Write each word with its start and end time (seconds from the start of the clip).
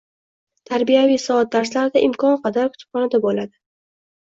Tarbiyaviy 0.69 1.19
soat 1.25 1.51
darslarida 1.57 2.03
imkon 2.09 2.41
qadar 2.49 2.73
kutubxonada 2.73 3.23
bo’ladi. 3.29 3.55